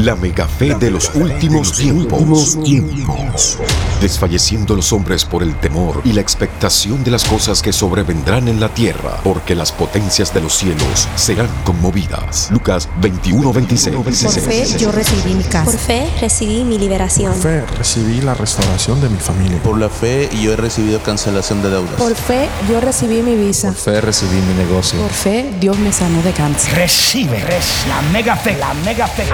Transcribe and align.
La 0.00 0.16
mega 0.16 0.48
fe 0.48 0.74
de 0.76 0.90
los 0.90 1.14
últimos 1.14 1.74
tiempos. 1.74 3.58
Desfalleciendo 4.00 4.74
los 4.74 4.94
hombres 4.94 5.26
por 5.26 5.42
el 5.42 5.54
temor 5.56 6.00
y 6.06 6.14
la 6.14 6.22
expectación 6.22 7.04
de 7.04 7.10
las 7.10 7.24
cosas 7.24 7.60
que 7.60 7.70
sobrevendrán 7.70 8.48
en 8.48 8.60
la 8.60 8.70
tierra, 8.70 9.20
porque 9.22 9.54
las 9.54 9.72
potencias 9.72 10.32
de 10.32 10.40
los 10.40 10.54
cielos 10.54 11.06
serán 11.16 11.50
conmovidas. 11.64 12.48
Lucas 12.50 12.88
21, 13.02 13.52
26. 13.52 13.96
Por 13.96 14.12
fe 14.14 14.78
yo 14.78 14.90
recibí 14.90 15.34
mi 15.34 15.44
casa. 15.44 15.70
Por 15.70 15.78
fe 15.78 16.10
recibí 16.18 16.64
mi 16.64 16.78
liberación. 16.78 17.34
Por 17.34 17.42
fe 17.42 17.66
recibí 17.76 18.22
la 18.22 18.32
restauración 18.32 19.02
de 19.02 19.10
mi 19.10 19.18
familia. 19.18 19.62
Por 19.62 19.78
la 19.78 19.90
fe 19.90 20.30
yo 20.40 20.54
he 20.54 20.56
recibido 20.56 21.02
cancelación 21.02 21.62
de 21.62 21.68
deudas. 21.68 21.96
Por 21.96 22.14
fe 22.14 22.48
yo 22.70 22.80
recibí 22.80 23.20
mi 23.20 23.36
visa. 23.36 23.68
Por 23.68 23.76
fe 23.76 24.00
recibí 24.00 24.40
mi 24.40 24.54
negocio. 24.54 24.98
Por 24.98 25.10
fe 25.10 25.52
Dios 25.60 25.78
me 25.78 25.92
sanó 25.92 26.22
de 26.22 26.32
cáncer. 26.32 26.74
Recibe, 26.74 27.38
recibe 27.40 27.90
la 27.90 28.00
mega 28.12 28.34
fe, 28.34 28.56
la 28.56 28.72
mega 28.72 29.06
fe. 29.06 29.24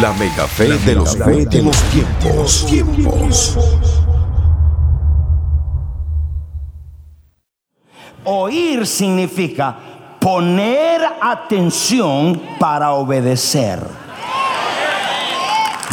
La 0.00 0.12
mega 0.14 0.46
fe 0.46 0.78
de 0.78 0.94
los 0.94 1.14
últimos 1.14 1.76
tiempos. 1.90 2.66
tiempos. 2.66 3.58
Oír 8.24 8.86
significa 8.86 9.76
poner 10.18 11.02
atención 11.20 12.40
para 12.58 12.92
obedecer. 12.92 13.80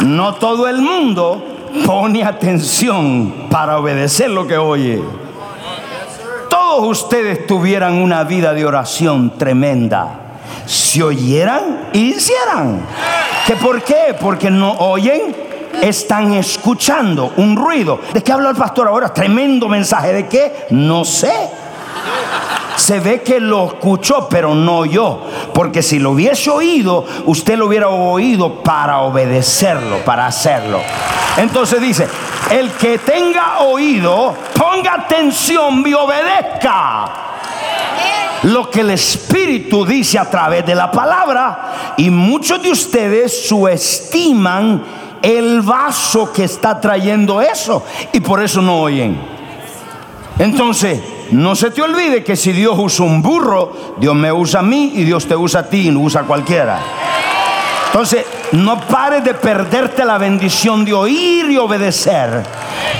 No 0.00 0.34
todo 0.34 0.68
el 0.68 0.80
mundo 0.80 1.44
pone 1.86 2.24
atención 2.24 3.48
para 3.50 3.78
obedecer 3.78 4.30
lo 4.30 4.46
que 4.46 4.56
oye. 4.56 5.02
Todos 6.48 7.02
ustedes 7.02 7.46
tuvieran 7.46 7.94
una 7.94 8.24
vida 8.24 8.52
de 8.52 8.64
oración 8.64 9.38
tremenda 9.38 10.18
si 10.66 11.02
oyeran 11.02 11.88
y 11.92 12.14
hicieran. 12.14 12.80
¿Que 13.46 13.56
por 13.56 13.82
qué? 13.82 14.14
Porque 14.20 14.50
no 14.50 14.72
oyen, 14.72 15.34
están 15.80 16.34
escuchando 16.34 17.32
un 17.36 17.56
ruido. 17.56 18.00
¿De 18.12 18.22
qué 18.22 18.32
habla 18.32 18.50
el 18.50 18.56
pastor 18.56 18.88
ahora? 18.88 19.12
Tremendo 19.12 19.68
mensaje. 19.68 20.12
¿De 20.12 20.28
qué? 20.28 20.66
No 20.70 21.04
sé. 21.04 21.32
Se 22.76 23.00
ve 23.00 23.22
que 23.22 23.40
lo 23.40 23.66
escuchó, 23.66 24.28
pero 24.28 24.54
no 24.54 24.78
oyó. 24.78 25.20
Porque 25.52 25.82
si 25.82 25.98
lo 25.98 26.12
hubiese 26.12 26.50
oído, 26.50 27.04
usted 27.26 27.56
lo 27.56 27.66
hubiera 27.66 27.88
oído 27.88 28.62
para 28.62 29.00
obedecerlo, 29.00 29.98
para 30.04 30.26
hacerlo. 30.26 30.80
Entonces 31.36 31.80
dice, 31.80 32.08
el 32.50 32.70
que 32.72 32.98
tenga 32.98 33.60
oído, 33.60 34.34
ponga 34.56 34.94
atención 34.94 35.82
y 35.86 35.94
obedezca 35.94 37.31
lo 38.44 38.70
que 38.70 38.80
el 38.80 38.90
Espíritu 38.90 39.84
dice 39.84 40.18
a 40.18 40.28
través 40.28 40.66
de 40.66 40.74
la 40.74 40.90
palabra. 40.90 41.94
Y 41.96 42.10
muchos 42.10 42.62
de 42.62 42.70
ustedes 42.70 43.46
subestiman 43.48 44.82
el 45.22 45.60
vaso 45.60 46.32
que 46.32 46.44
está 46.44 46.80
trayendo 46.80 47.40
eso 47.40 47.84
y 48.12 48.20
por 48.20 48.42
eso 48.42 48.60
no 48.60 48.80
oyen. 48.80 49.18
Entonces, 50.38 51.00
no 51.30 51.54
se 51.54 51.70
te 51.70 51.82
olvide 51.82 52.24
que 52.24 52.36
si 52.36 52.52
Dios 52.52 52.74
usa 52.78 53.06
un 53.06 53.22
burro, 53.22 53.94
Dios 53.98 54.14
me 54.14 54.32
usa 54.32 54.60
a 54.60 54.62
mí 54.62 54.92
y 54.94 55.04
Dios 55.04 55.26
te 55.26 55.36
usa 55.36 55.60
a 55.60 55.68
ti 55.68 55.88
y 55.88 55.90
no 55.90 56.00
usa 56.00 56.22
a 56.22 56.24
cualquiera. 56.24 56.80
Entonces, 57.92 58.24
no 58.52 58.80
pares 58.80 59.22
de 59.22 59.34
perderte 59.34 60.02
la 60.06 60.16
bendición 60.16 60.82
de 60.82 60.94
oír 60.94 61.50
y 61.50 61.58
obedecer 61.58 62.42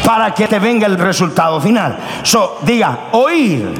para 0.05 0.35
que 0.35 0.47
te 0.47 0.59
venga 0.59 0.87
el 0.87 0.99
resultado 0.99 1.59
final. 1.63 1.97
So, 2.23 2.59
diga, 2.61 3.09
oír. 3.13 3.73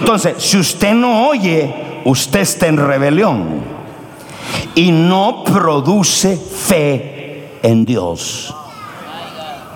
Entonces, 0.00 0.36
si 0.38 0.56
usted 0.56 0.94
no 0.94 1.28
oye, 1.28 2.00
usted 2.06 2.40
está 2.40 2.68
en 2.68 2.78
rebelión 2.78 3.60
y 4.74 4.92
no 4.92 5.44
produce 5.44 6.38
fe 6.38 7.58
en 7.62 7.84
Dios. 7.84 8.54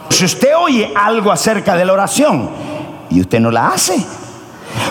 Si 0.09 0.25
usted 0.25 0.57
oye 0.57 0.95
algo 0.95 1.31
acerca 1.31 1.77
de 1.77 1.85
la 1.85 1.93
oración 1.93 2.49
y 3.11 3.21
usted 3.21 3.39
no 3.39 3.51
la 3.51 3.69
hace, 3.69 4.03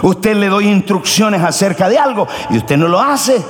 usted 0.03 0.35
le 0.35 0.49
doy 0.49 0.67
instrucciones 0.67 1.41
acerca 1.41 1.89
de 1.89 1.97
algo 1.97 2.27
y 2.51 2.57
usted 2.57 2.77
no 2.77 2.87
lo 2.87 2.99
hace, 2.99 3.41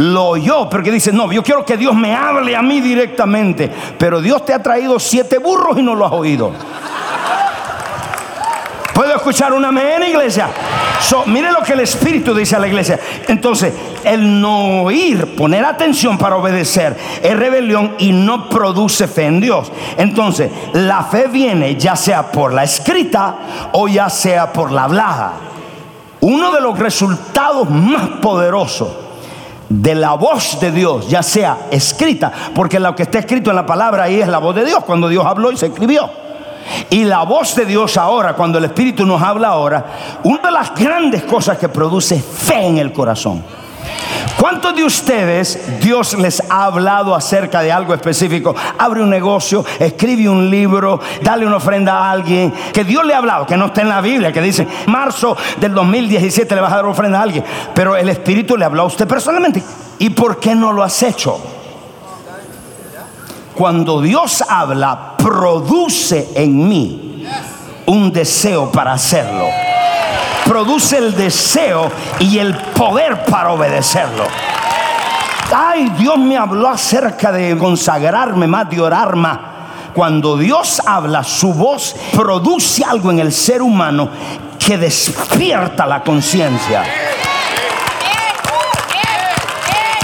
lo 0.00 0.28
oyó, 0.28 0.68
porque 0.70 0.90
dice, 0.90 1.12
no, 1.12 1.30
yo 1.30 1.42
quiero 1.42 1.64
que 1.64 1.76
Dios 1.76 1.94
me 1.94 2.14
hable 2.14 2.56
a 2.56 2.62
mí 2.62 2.80
directamente, 2.80 3.70
pero 3.98 4.22
Dios 4.22 4.46
te 4.46 4.54
ha 4.54 4.62
traído 4.62 4.98
siete 4.98 5.36
burros 5.36 5.78
y 5.78 5.82
no 5.82 5.94
lo 5.94 6.06
has 6.06 6.12
oído. 6.12 6.52
¿Puedo 8.94 9.14
escuchar 9.14 9.52
una 9.52 9.68
amén, 9.68 10.02
iglesia? 10.08 10.48
mire 11.26 11.50
lo 11.52 11.62
que 11.62 11.74
el 11.74 11.80
Espíritu 11.80 12.34
dice 12.34 12.56
a 12.56 12.58
la 12.58 12.68
iglesia. 12.68 12.98
Entonces, 13.28 13.74
el 14.04 14.40
no 14.40 14.82
oír, 14.82 15.36
poner 15.36 15.64
atención 15.64 16.16
para 16.16 16.36
obedecer, 16.36 16.96
es 17.22 17.36
rebelión 17.36 17.94
y 17.98 18.12
no 18.12 18.48
produce 18.48 19.06
fe 19.06 19.26
en 19.26 19.40
Dios. 19.40 19.70
Entonces, 19.98 20.50
la 20.72 21.04
fe 21.04 21.28
viene 21.28 21.76
ya 21.76 21.94
sea 21.94 22.30
por 22.30 22.54
la 22.54 22.64
escrita 22.64 23.70
o 23.72 23.86
ya 23.86 24.08
sea 24.08 24.52
por 24.52 24.72
la 24.72 24.84
hablada. 24.84 25.32
Uno 26.20 26.52
de 26.52 26.60
los 26.60 26.78
resultados 26.78 27.68
más 27.68 28.08
poderosos 28.22 29.09
de 29.70 29.94
la 29.94 30.14
voz 30.14 30.58
de 30.60 30.72
Dios, 30.72 31.08
ya 31.08 31.22
sea 31.22 31.68
escrita, 31.70 32.32
porque 32.54 32.80
lo 32.80 32.94
que 32.94 33.04
está 33.04 33.20
escrito 33.20 33.50
en 33.50 33.56
la 33.56 33.64
palabra 33.64 34.04
ahí 34.04 34.20
es 34.20 34.28
la 34.28 34.38
voz 34.38 34.54
de 34.56 34.64
Dios, 34.64 34.84
cuando 34.84 35.08
Dios 35.08 35.24
habló 35.24 35.52
y 35.52 35.56
se 35.56 35.66
escribió. 35.66 36.10
Y 36.90 37.04
la 37.04 37.22
voz 37.22 37.54
de 37.54 37.64
Dios 37.64 37.96
ahora, 37.96 38.34
cuando 38.34 38.58
el 38.58 38.64
Espíritu 38.64 39.06
nos 39.06 39.22
habla 39.22 39.48
ahora, 39.48 39.86
una 40.24 40.42
de 40.42 40.50
las 40.50 40.74
grandes 40.74 41.22
cosas 41.22 41.56
que 41.56 41.68
produce 41.68 42.20
fe 42.20 42.66
en 42.66 42.78
el 42.78 42.92
corazón. 42.92 43.44
¿Cuántos 44.40 44.74
de 44.74 44.84
ustedes 44.84 45.80
Dios 45.80 46.14
les 46.14 46.42
ha 46.48 46.64
hablado 46.64 47.14
acerca 47.14 47.60
de 47.60 47.70
algo 47.70 47.92
específico? 47.92 48.54
Abre 48.78 49.02
un 49.02 49.10
negocio, 49.10 49.64
escribe 49.78 50.28
un 50.30 50.48
libro, 50.48 50.98
dale 51.22 51.46
una 51.46 51.56
ofrenda 51.56 51.98
a 51.98 52.10
alguien. 52.10 52.52
Que 52.72 52.84
Dios 52.84 53.04
le 53.04 53.12
ha 53.12 53.18
hablado, 53.18 53.44
que 53.46 53.56
no 53.56 53.66
está 53.66 53.82
en 53.82 53.90
la 53.90 54.00
Biblia, 54.00 54.32
que 54.32 54.40
dice, 54.40 54.66
marzo 54.86 55.36
del 55.60 55.74
2017 55.74 56.54
le 56.54 56.60
vas 56.62 56.72
a 56.72 56.76
dar 56.76 56.86
ofrenda 56.86 57.18
a 57.18 57.22
alguien. 57.22 57.44
Pero 57.74 57.96
el 57.96 58.08
Espíritu 58.08 58.56
le 58.56 58.64
habló 58.64 58.82
a 58.82 58.86
usted 58.86 59.06
personalmente. 59.06 59.62
¿Y 59.98 60.08
por 60.10 60.40
qué 60.40 60.54
no 60.54 60.72
lo 60.72 60.82
has 60.82 61.02
hecho? 61.02 61.38
Cuando 63.54 64.00
Dios 64.00 64.42
habla, 64.48 65.16
produce 65.18 66.30
en 66.34 66.66
mí 66.66 67.26
un 67.84 68.10
deseo 68.10 68.72
para 68.72 68.94
hacerlo. 68.94 69.69
Produce 70.44 70.98
el 70.98 71.14
deseo 71.14 71.90
y 72.18 72.38
el 72.38 72.54
poder 72.56 73.24
para 73.24 73.50
obedecerlo. 73.50 74.24
Ay, 75.54 75.90
Dios 75.98 76.18
me 76.18 76.36
habló 76.36 76.68
acerca 76.68 77.32
de 77.32 77.56
consagrarme 77.58 78.46
más, 78.46 78.68
de 78.70 78.80
orar 78.80 79.16
más. 79.16 79.38
Cuando 79.94 80.36
Dios 80.36 80.80
habla, 80.86 81.24
su 81.24 81.52
voz 81.52 81.96
produce 82.12 82.84
algo 82.84 83.10
en 83.10 83.18
el 83.18 83.32
ser 83.32 83.60
humano 83.60 84.08
que 84.64 84.78
despierta 84.78 85.86
la 85.86 86.02
conciencia. 86.02 86.84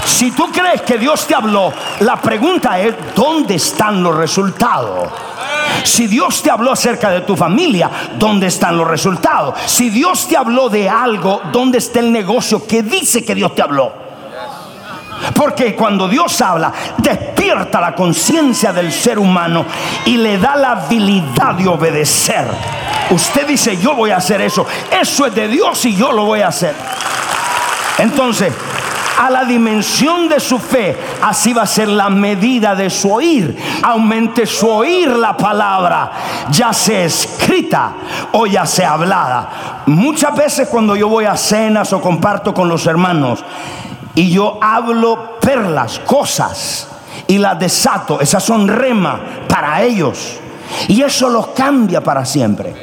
Si 0.05 0.31
tú 0.31 0.51
crees 0.51 0.81
que 0.81 0.97
Dios 0.97 1.25
te 1.27 1.35
habló, 1.35 1.71
la 1.99 2.17
pregunta 2.17 2.79
es, 2.79 2.95
¿dónde 3.15 3.55
están 3.55 4.01
los 4.01 4.15
resultados? 4.15 5.09
Si 5.87 6.05
Dios 6.05 6.43
te 6.43 6.51
habló 6.51 6.73
acerca 6.73 7.09
de 7.09 7.21
tu 7.21 7.35
familia, 7.35 7.89
¿dónde 8.19 8.47
están 8.47 8.77
los 8.77 8.87
resultados? 8.87 9.55
Si 9.65 9.89
Dios 9.89 10.27
te 10.27 10.35
habló 10.35 10.67
de 10.67 10.89
algo, 10.89 11.41
¿dónde 11.51 11.77
está 11.77 12.01
el 12.01 12.11
negocio 12.11 12.67
que 12.67 12.83
dice 12.83 13.23
que 13.23 13.33
Dios 13.33 13.55
te 13.55 13.61
habló? 13.61 13.93
Porque 15.33 15.75
cuando 15.75 16.07
Dios 16.09 16.41
habla, 16.41 16.73
despierta 16.97 17.79
la 17.79 17.95
conciencia 17.95 18.73
del 18.73 18.91
ser 18.91 19.17
humano 19.17 19.65
y 20.05 20.17
le 20.17 20.37
da 20.37 20.57
la 20.57 20.71
habilidad 20.71 21.55
de 21.55 21.67
obedecer. 21.69 22.45
Usted 23.09 23.47
dice, 23.47 23.77
yo 23.77 23.95
voy 23.95 24.11
a 24.11 24.17
hacer 24.17 24.41
eso. 24.41 24.67
Eso 24.91 25.25
es 25.25 25.33
de 25.33 25.47
Dios 25.47 25.85
y 25.85 25.95
yo 25.95 26.11
lo 26.11 26.25
voy 26.25 26.41
a 26.41 26.49
hacer. 26.49 26.75
Entonces, 27.97 28.53
a 29.17 29.29
la 29.31 29.43
dimensión 29.43 30.29
de 30.29 30.39
su 30.39 30.59
fe, 30.59 30.95
así 31.21 31.51
va 31.51 31.63
a 31.63 31.67
ser 31.67 31.87
la 31.87 32.09
medida 32.09 32.75
de 32.75 32.89
su 32.89 33.11
oír. 33.11 33.57
Aumente 33.81 34.45
su 34.45 34.69
oír 34.69 35.09
la 35.09 35.35
palabra, 35.35 36.11
ya 36.51 36.71
sea 36.71 37.03
escrita 37.03 37.93
o 38.33 38.45
ya 38.45 38.65
sea 38.65 38.93
hablada. 38.93 39.83
Muchas 39.87 40.35
veces 40.35 40.67
cuando 40.67 40.95
yo 40.95 41.09
voy 41.09 41.25
a 41.25 41.35
cenas 41.35 41.91
o 41.93 42.01
comparto 42.01 42.53
con 42.53 42.69
los 42.69 42.85
hermanos 42.85 43.43
y 44.13 44.29
yo 44.29 44.59
hablo 44.61 45.39
perlas, 45.39 45.99
cosas, 45.99 46.87
y 47.25 47.39
las 47.39 47.57
desato, 47.59 48.21
esas 48.21 48.43
son 48.43 48.67
rema 48.67 49.19
para 49.49 49.81
ellos. 49.81 50.39
Y 50.87 51.01
eso 51.01 51.29
los 51.29 51.47
cambia 51.47 52.01
para 52.01 52.23
siempre. 52.25 52.75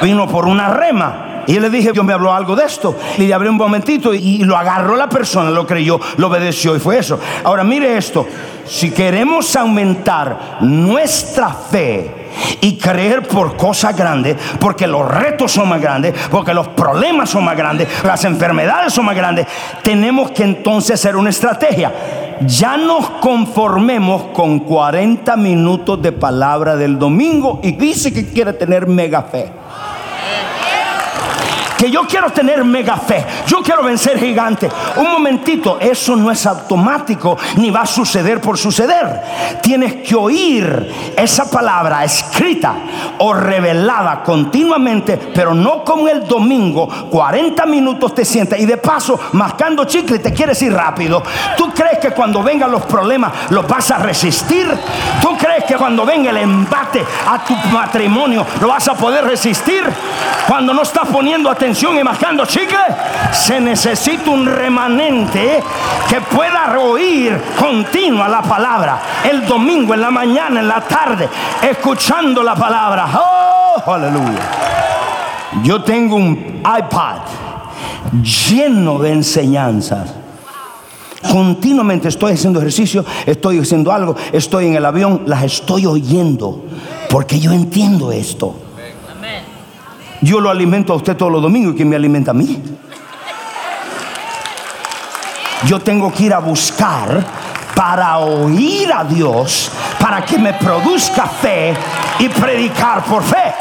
Vino 0.00 0.26
por 0.26 0.46
una 0.46 0.68
rema 0.68 1.27
Y 1.48 1.58
le 1.58 1.70
dije, 1.70 1.92
yo 1.94 2.04
me 2.04 2.12
habló 2.12 2.30
algo 2.30 2.54
de 2.54 2.66
esto. 2.66 2.94
Y 3.16 3.26
le 3.26 3.32
abrí 3.32 3.48
un 3.48 3.56
momentito 3.56 4.12
y 4.12 4.44
lo 4.44 4.54
agarró 4.54 4.96
la 4.96 5.08
persona, 5.08 5.50
lo 5.50 5.66
creyó, 5.66 5.98
lo 6.18 6.26
obedeció 6.26 6.76
y 6.76 6.78
fue 6.78 6.98
eso. 6.98 7.18
Ahora 7.42 7.64
mire 7.64 7.96
esto, 7.96 8.26
si 8.66 8.90
queremos 8.90 9.56
aumentar 9.56 10.58
nuestra 10.60 11.48
fe 11.48 12.28
y 12.60 12.76
creer 12.76 13.26
por 13.26 13.56
cosas 13.56 13.96
grandes, 13.96 14.36
porque 14.60 14.86
los 14.86 15.10
retos 15.10 15.50
son 15.50 15.70
más 15.70 15.80
grandes, 15.80 16.12
porque 16.30 16.52
los 16.52 16.68
problemas 16.68 17.30
son 17.30 17.46
más 17.46 17.56
grandes, 17.56 17.88
las 18.04 18.22
enfermedades 18.26 18.92
son 18.92 19.06
más 19.06 19.16
grandes, 19.16 19.46
tenemos 19.82 20.32
que 20.32 20.44
entonces 20.44 21.00
hacer 21.00 21.16
una 21.16 21.30
estrategia. 21.30 21.90
Ya 22.46 22.76
nos 22.76 23.08
conformemos 23.22 24.34
con 24.34 24.60
40 24.60 25.34
minutos 25.38 26.02
de 26.02 26.12
palabra 26.12 26.76
del 26.76 26.98
domingo 26.98 27.60
y 27.62 27.72
dice 27.72 28.12
que 28.12 28.26
quiere 28.26 28.52
tener 28.52 28.86
mega 28.86 29.22
fe 29.22 29.57
que 31.78 31.90
yo 31.90 32.02
quiero 32.06 32.30
tener 32.30 32.64
mega 32.64 32.96
fe, 32.96 33.24
yo 33.46 33.62
quiero 33.62 33.84
vencer 33.84 34.18
gigante. 34.18 34.68
Un 34.96 35.12
momentito, 35.12 35.78
eso 35.80 36.16
no 36.16 36.30
es 36.30 36.44
automático 36.44 37.38
ni 37.56 37.70
va 37.70 37.82
a 37.82 37.86
suceder 37.86 38.40
por 38.40 38.58
suceder. 38.58 39.22
Tienes 39.62 39.94
que 40.06 40.16
oír 40.16 41.14
esa 41.16 41.48
palabra 41.48 42.04
escrita 42.04 42.74
o 43.18 43.32
revelada 43.32 44.24
continuamente, 44.24 45.16
pero 45.32 45.54
no 45.54 45.84
como 45.84 46.08
el 46.08 46.26
domingo, 46.26 46.88
40 47.10 47.64
minutos 47.66 48.12
te 48.12 48.24
sientas 48.24 48.58
y 48.58 48.66
de 48.66 48.76
paso 48.76 49.18
mascando 49.32 49.84
chicle 49.84 50.18
te 50.18 50.32
quieres 50.32 50.60
ir 50.62 50.72
rápido. 50.72 51.22
¿Tú 51.56 51.72
crees 51.72 51.98
que 52.00 52.10
cuando 52.10 52.42
vengan 52.42 52.72
los 52.72 52.82
problemas 52.86 53.32
los 53.50 53.68
vas 53.68 53.92
a 53.92 53.98
resistir? 53.98 54.66
¿Tú 55.22 55.36
crees 55.36 55.64
que 55.64 55.76
cuando 55.76 56.04
venga 56.04 56.30
el 56.30 56.38
embate 56.38 57.04
a 57.28 57.44
tu 57.44 57.54
matrimonio 57.72 58.44
lo 58.60 58.66
vas 58.66 58.88
a 58.88 58.94
poder 58.94 59.24
resistir? 59.24 59.84
Cuando 60.48 60.74
no 60.74 60.82
estás 60.82 61.06
poniendo 61.08 61.48
atención 61.48 61.67
y 61.70 62.04
mascando 62.04 62.46
chicle, 62.46 62.78
se 63.32 63.60
necesita 63.60 64.30
un 64.30 64.46
remanente 64.46 65.62
que 66.08 66.20
pueda 66.22 66.78
oír 66.78 67.38
continua 67.58 68.26
la 68.26 68.40
palabra. 68.40 69.02
El 69.28 69.46
domingo, 69.46 69.92
en 69.92 70.00
la 70.00 70.10
mañana, 70.10 70.60
en 70.60 70.68
la 70.68 70.80
tarde, 70.80 71.28
escuchando 71.62 72.42
la 72.42 72.54
palabra. 72.54 73.06
Oh, 73.14 73.92
aleluya. 73.92 74.40
Yo 75.62 75.82
tengo 75.82 76.16
un 76.16 76.62
iPad 76.62 77.18
lleno 78.22 78.98
de 79.00 79.12
enseñanzas. 79.12 80.14
Continuamente 81.30 82.08
estoy 82.08 82.32
haciendo 82.32 82.60
ejercicio, 82.60 83.04
estoy 83.26 83.58
haciendo 83.58 83.92
algo, 83.92 84.16
estoy 84.32 84.68
en 84.68 84.76
el 84.76 84.86
avión, 84.86 85.22
las 85.26 85.42
estoy 85.42 85.84
oyendo, 85.84 86.64
porque 87.10 87.38
yo 87.38 87.52
entiendo 87.52 88.10
esto. 88.10 88.67
Yo 90.20 90.40
lo 90.40 90.50
alimento 90.50 90.92
a 90.92 90.96
usted 90.96 91.16
todos 91.16 91.30
los 91.30 91.42
domingos 91.42 91.74
y 91.74 91.76
¿quién 91.76 91.88
me 91.88 91.96
alimenta 91.96 92.32
a 92.32 92.34
mí? 92.34 92.60
Yo 95.64 95.80
tengo 95.80 96.12
que 96.12 96.24
ir 96.24 96.34
a 96.34 96.38
buscar 96.38 97.24
para 97.74 98.18
oír 98.18 98.92
a 98.92 99.04
Dios, 99.04 99.70
para 100.00 100.24
que 100.24 100.38
me 100.38 100.52
produzca 100.54 101.26
fe 101.26 101.74
y 102.18 102.28
predicar 102.28 103.04
por 103.04 103.22
fe. 103.22 103.54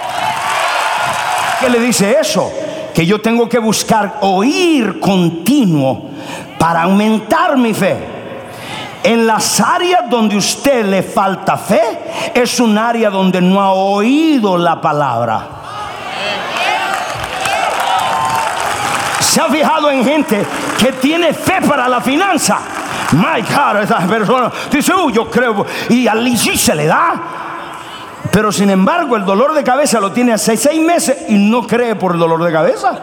¿Qué 1.60 1.70
le 1.70 1.80
dice 1.80 2.18
eso? 2.20 2.52
Que 2.94 3.06
yo 3.06 3.22
tengo 3.22 3.48
que 3.48 3.60
buscar 3.60 4.18
oír 4.22 5.00
continuo 5.00 6.10
para 6.58 6.84
aumentar 6.84 7.58
mi 7.58 7.74
fe. 7.74 7.98
En 9.04 9.28
las 9.28 9.60
áreas 9.60 10.10
donde 10.10 10.36
usted 10.36 10.86
le 10.86 11.04
falta 11.04 11.56
fe, 11.58 11.82
es 12.34 12.60
un 12.60 12.78
área 12.78 13.10
donde 13.10 13.42
no 13.42 13.62
ha 13.62 13.72
oído 13.72 14.58
la 14.58 14.82
palabra. 14.82 15.58
Se 19.38 19.44
ha 19.44 19.50
fijado 19.50 19.92
en 19.92 20.04
gente 20.04 20.44
que 20.80 20.94
tiene 20.94 21.32
fe 21.32 21.62
para 21.62 21.88
la 21.88 22.02
finanza. 22.02 22.58
My 23.12 23.44
God, 23.44 23.84
esa 23.84 24.00
persona 24.08 24.52
dice, 24.72 24.96
uh, 24.96 25.12
yo 25.12 25.30
creo, 25.30 25.64
y 25.90 26.08
al 26.08 26.36
sí 26.36 26.58
se 26.58 26.74
le 26.74 26.88
da. 26.88 27.22
Pero 28.32 28.52
sin 28.52 28.72
embargo, 28.72 29.16
el 29.16 29.26
dolor 29.26 29.54
de 29.54 29.64
cabeza 29.64 30.00
lo 30.00 30.12
tiene 30.12 30.34
hace 30.34 30.58
seis 30.58 30.82
meses 30.82 31.26
y 31.30 31.36
no 31.36 31.68
cree 31.68 31.94
por 31.94 32.14
el 32.14 32.20
dolor 32.20 32.44
de 32.44 32.52
cabeza. 32.52 33.00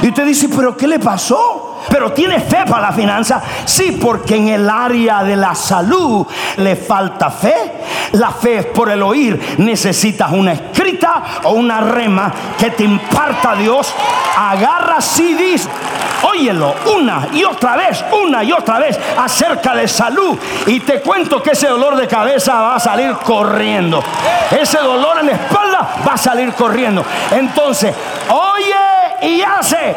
Y 0.00 0.10
usted 0.10 0.24
dice, 0.24 0.48
¿pero 0.48 0.76
qué 0.76 0.86
le 0.86 1.00
pasó? 1.00 1.73
Pero 1.88 2.12
tiene 2.12 2.40
fe 2.40 2.64
para 2.68 2.88
la 2.88 2.92
finanza. 2.92 3.42
Sí, 3.64 3.98
porque 4.00 4.36
en 4.36 4.48
el 4.48 4.68
área 4.68 5.22
de 5.22 5.36
la 5.36 5.54
salud 5.54 6.26
le 6.56 6.76
falta 6.76 7.30
fe. 7.30 7.54
La 8.12 8.30
fe 8.30 8.58
es 8.58 8.66
por 8.66 8.90
el 8.90 9.02
oír. 9.02 9.56
Necesitas 9.58 10.30
una 10.32 10.52
escrita 10.52 11.22
o 11.44 11.52
una 11.52 11.80
rema 11.80 12.32
que 12.58 12.70
te 12.70 12.84
imparta 12.84 13.54
Dios. 13.54 13.92
Agarra 14.36 15.00
CDs. 15.00 15.68
Óyelo 16.22 16.74
una 16.96 17.28
y 17.32 17.44
otra 17.44 17.76
vez, 17.76 18.02
una 18.24 18.42
y 18.42 18.50
otra 18.50 18.78
vez 18.78 18.98
acerca 19.18 19.74
de 19.74 19.86
salud. 19.86 20.38
Y 20.66 20.80
te 20.80 21.00
cuento 21.02 21.42
que 21.42 21.50
ese 21.50 21.68
dolor 21.68 21.96
de 21.96 22.06
cabeza 22.06 22.54
va 22.54 22.76
a 22.76 22.80
salir 22.80 23.12
corriendo. 23.16 24.02
Ese 24.50 24.78
dolor 24.78 25.18
en 25.20 25.26
la 25.26 25.32
espalda 25.32 25.88
va 26.06 26.14
a 26.14 26.18
salir 26.18 26.54
corriendo. 26.54 27.04
Entonces, 27.30 27.94
oye 28.30 29.28
y 29.28 29.42
hace. 29.42 29.96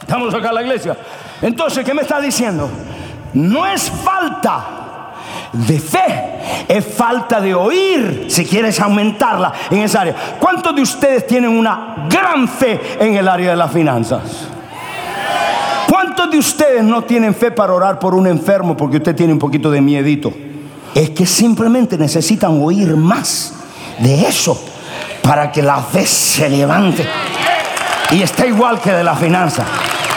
Estamos 0.00 0.34
acá 0.34 0.48
en 0.50 0.54
la 0.54 0.62
iglesia. 0.62 0.96
Entonces, 1.40 1.84
¿qué 1.84 1.94
me 1.94 2.02
está 2.02 2.20
diciendo? 2.20 2.68
No 3.32 3.64
es 3.66 3.90
falta 3.90 4.81
de 5.52 5.78
fe, 5.78 6.66
es 6.68 6.84
falta 6.84 7.40
de 7.40 7.54
oír 7.54 8.26
si 8.28 8.44
quieres 8.44 8.80
aumentarla 8.80 9.52
en 9.70 9.78
esa 9.78 10.00
área. 10.00 10.14
¿Cuántos 10.40 10.74
de 10.74 10.82
ustedes 10.82 11.26
tienen 11.26 11.50
una 11.50 12.06
gran 12.08 12.48
fe 12.48 12.80
en 12.98 13.14
el 13.16 13.28
área 13.28 13.50
de 13.50 13.56
las 13.56 13.70
finanzas? 13.70 14.48
¿Cuántos 15.88 16.30
de 16.30 16.38
ustedes 16.38 16.82
no 16.82 17.02
tienen 17.02 17.34
fe 17.34 17.50
para 17.50 17.74
orar 17.74 17.98
por 17.98 18.14
un 18.14 18.26
enfermo 18.26 18.76
porque 18.76 18.96
usted 18.96 19.14
tiene 19.14 19.32
un 19.32 19.38
poquito 19.38 19.70
de 19.70 19.80
miedito? 19.80 20.32
Es 20.94 21.10
que 21.10 21.26
simplemente 21.26 21.98
necesitan 21.98 22.62
oír 22.62 22.96
más 22.96 23.52
de 23.98 24.26
eso 24.26 24.58
para 25.22 25.52
que 25.52 25.62
la 25.62 25.78
fe 25.78 26.06
se 26.06 26.48
levante. 26.48 27.06
Y 28.10 28.22
está 28.22 28.46
igual 28.46 28.80
que 28.80 28.92
de 28.92 29.04
la 29.04 29.14
finanza. 29.14 29.64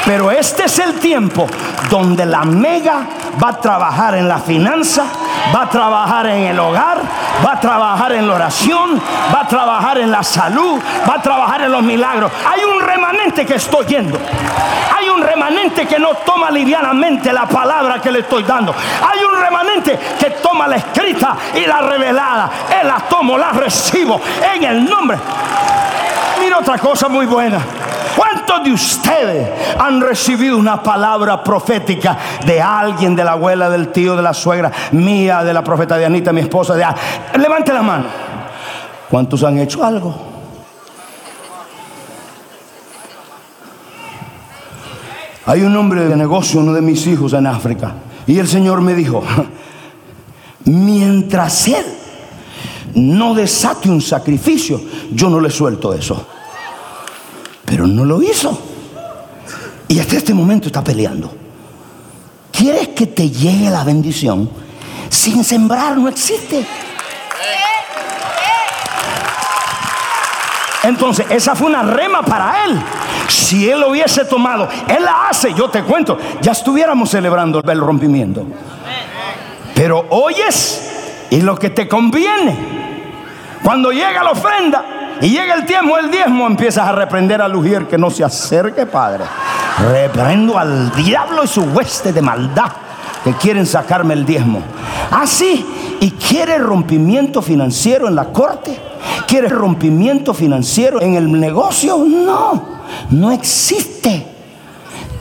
Pero 0.06 0.32
este 0.32 0.66
es 0.66 0.80
el 0.80 0.96
tiempo 0.96 1.48
donde 1.90 2.26
la 2.26 2.44
mega 2.44 3.08
va 3.42 3.50
a 3.50 3.60
trabajar 3.60 4.16
en 4.16 4.28
la 4.28 4.40
finanza, 4.40 5.06
va 5.54 5.64
a 5.64 5.70
trabajar 5.70 6.28
en 6.28 6.44
el 6.44 6.60
hogar, 6.60 7.02
va 7.46 7.54
a 7.54 7.60
trabajar 7.60 8.12
en 8.14 8.28
la 8.28 8.34
oración, 8.36 9.02
va 9.34 9.42
a 9.42 9.48
trabajar 9.48 9.98
en 9.98 10.12
la 10.12 10.24
salud, 10.24 10.82
va 11.08 11.16
a 11.16 11.22
trabajar 11.22 11.62
en 11.62 11.72
los 11.72 11.84
milagros. 11.84 12.32
Hay 12.46 12.64
un 12.64 12.80
remanente 12.80 13.46
que 13.46 13.56
estoy 13.56 13.86
yendo. 13.86 14.18
Hay 14.98 15.10
un 15.10 15.22
remanente 15.22 15.86
que 15.86 16.00
no 16.00 16.10
toma 16.26 16.50
livianamente 16.50 17.32
la 17.32 17.46
palabra 17.46 18.00
que 18.00 18.12
le 18.12 18.20
estoy 18.20 18.44
dando. 18.44 18.74
Hay 18.74 19.24
un 19.24 19.40
remanente 19.40 20.00
que 20.20 20.32
toma 20.32 20.68
la 20.68 20.78
escrita 20.78 21.36
y 21.54 21.66
la 21.66 21.82
revelada. 21.82 22.50
Él 22.82 22.88
la 22.88 23.00
tomo, 23.10 23.38
la 23.38 23.52
recibo 23.52 24.22
en 24.54 24.64
el 24.64 24.86
nombre. 24.86 25.18
Mira 26.40 26.60
otra 26.60 26.78
cosa 26.78 27.08
muy 27.08 27.26
buena. 27.26 27.60
¿Cuántos 28.16 28.64
de 28.64 28.72
ustedes 28.72 29.50
han 29.80 30.02
recibido 30.02 30.58
una 30.58 30.82
palabra 30.82 31.44
profética 31.44 32.18
de 32.46 32.62
alguien, 32.62 33.16
de 33.16 33.24
la 33.24 33.34
abuela, 33.34 33.70
del 33.70 33.90
tío, 33.90 34.16
de 34.16 34.22
la 34.22 34.34
suegra, 34.34 34.72
mía, 34.92 35.44
de 35.44 35.54
la 35.54 35.64
profeta 35.64 35.98
de 35.98 36.06
Anita, 36.06 36.32
mi 36.32 36.42
esposa? 36.42 36.76
Levante 37.38 37.74
la 37.74 37.82
mano. 37.82 38.06
¿Cuántos 39.10 39.44
han 39.44 39.60
hecho 39.60 39.84
algo? 39.84 40.16
Hay 45.48 45.62
un 45.62 45.76
hombre 45.76 46.06
de 46.06 46.16
negocio, 46.16 46.60
uno 46.60 46.74
de 46.74 46.82
mis 46.82 47.06
hijos 47.06 47.34
en 47.34 47.46
África. 47.46 47.94
Y 48.26 48.40
el 48.40 48.48
Señor 48.48 48.82
me 48.82 48.96
dijo, 48.96 49.24
Mientras 50.66 51.68
Él 51.68 51.86
no 52.96 53.36
desate 53.36 53.90
un 53.90 54.02
sacrificio, 54.02 54.82
yo 55.12 55.30
no 55.30 55.40
le 55.40 55.52
suelto 55.52 55.94
eso. 55.94 56.26
Pero 57.66 57.88
no 57.88 58.06
lo 58.06 58.22
hizo. 58.22 58.58
Y 59.88 60.00
hasta 60.00 60.16
este 60.16 60.34
momento 60.34 60.68
está 60.68 60.84
peleando. 60.84 61.34
¿Quieres 62.52 62.90
que 62.90 63.08
te 63.08 63.30
llegue 63.30 63.70
la 63.70 63.84
bendición? 63.84 64.50
Sin 65.10 65.44
sembrar 65.44 65.98
no 65.98 66.08
existe. 66.08 66.66
Entonces, 70.84 71.26
esa 71.30 71.56
fue 71.56 71.68
una 71.68 71.84
rema 71.84 72.22
para 72.22 72.66
él. 72.66 72.80
Si 73.28 73.70
él 73.70 73.80
lo 73.80 73.90
hubiese 73.90 74.24
tomado, 74.26 74.70
él 74.88 75.04
la 75.04 75.30
hace, 75.30 75.54
yo 75.54 75.70
te 75.70 75.84
cuento, 75.84 76.18
ya 76.42 76.52
estuviéramos 76.52 77.10
celebrando 77.10 77.62
el 77.66 77.80
rompimiento. 77.80 78.46
Pero 79.74 80.06
oyes 80.10 80.92
y 81.32 81.42
lo 81.42 81.58
que 81.58 81.72
te 81.72 81.88
conviene. 81.88 82.56
Cuando 83.64 83.92
llega 83.92 84.24
la 84.24 84.32
ofrenda 84.32 84.95
y 85.22 85.30
llega 85.30 85.56
el 85.56 85.66
tiempo, 85.66 85.98
el 85.98 86.12
diezmo, 86.12 86.48
empiezas 86.48 86.88
a 86.88 86.92
reprender 86.92 87.42
al 87.42 87.56
Ujier 87.56 87.88
que 87.88 87.98
no 87.98 88.10
se 88.10 88.24
acerque, 88.24 88.86
Padre. 88.86 89.24
Reprendo 89.92 90.58
al 90.58 90.92
diablo 90.96 91.44
y 91.44 91.48
su 91.48 91.62
hueste 91.62 92.14
de 92.14 92.22
maldad 92.22 92.72
que 93.24 93.34
quieren 93.34 93.66
sacarme 93.66 94.14
el 94.14 94.26
diezmo. 94.26 94.62
Así, 95.12 95.66
ah, 95.68 95.98
y 96.00 96.12
quiere 96.12 96.58
rompimiento 96.58 97.42
financiero 97.42 98.08
en 98.08 98.16
la 98.16 98.26
corte. 98.26 98.80
¿Quieres 99.28 99.52
rompimiento 99.52 100.34
financiero 100.34 101.02
en 101.02 101.16
el 101.16 101.32
negocio? 101.32 101.98
No, 101.98 102.64
no 103.10 103.32
existe. 103.32 104.35